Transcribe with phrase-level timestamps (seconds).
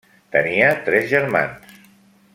[0.35, 1.79] Tenia tres germans.